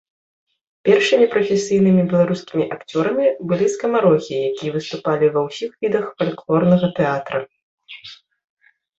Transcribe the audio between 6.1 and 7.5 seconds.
фальклорнага тэатра.